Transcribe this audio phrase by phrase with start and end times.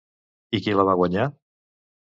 [0.57, 1.29] I qui la va guanyar?